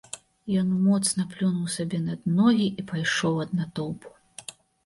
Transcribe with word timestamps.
Ён 0.61 0.71
моцна 0.85 1.25
плюнуў 1.33 1.69
сабе 1.75 1.99
над 2.07 2.21
ногі 2.39 2.67
і 2.79 2.87
пайшоў 2.93 3.35
ад 3.47 3.55
натоўпу. 3.59 4.09